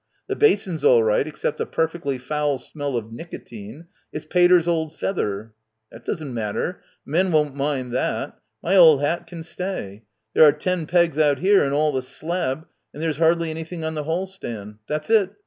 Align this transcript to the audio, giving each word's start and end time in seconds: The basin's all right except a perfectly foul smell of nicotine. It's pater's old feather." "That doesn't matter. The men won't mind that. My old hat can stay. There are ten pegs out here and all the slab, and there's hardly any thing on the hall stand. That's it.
The 0.25 0.35
basin's 0.35 0.83
all 0.83 1.03
right 1.03 1.27
except 1.27 1.61
a 1.61 1.65
perfectly 1.67 2.17
foul 2.17 2.57
smell 2.57 2.97
of 2.97 3.13
nicotine. 3.13 3.85
It's 4.11 4.25
pater's 4.25 4.67
old 4.67 4.95
feather." 4.95 5.53
"That 5.91 6.05
doesn't 6.05 6.33
matter. 6.33 6.81
The 7.05 7.11
men 7.11 7.31
won't 7.31 7.53
mind 7.55 7.91
that. 7.91 8.39
My 8.63 8.75
old 8.75 9.01
hat 9.01 9.27
can 9.27 9.43
stay. 9.43 10.01
There 10.33 10.43
are 10.43 10.53
ten 10.53 10.87
pegs 10.87 11.19
out 11.19 11.37
here 11.37 11.63
and 11.63 11.71
all 11.71 11.91
the 11.91 12.01
slab, 12.01 12.65
and 12.95 13.03
there's 13.03 13.17
hardly 13.17 13.51
any 13.51 13.63
thing 13.63 13.83
on 13.83 13.93
the 13.93 14.05
hall 14.05 14.25
stand. 14.25 14.79
That's 14.87 15.11
it. 15.11 15.33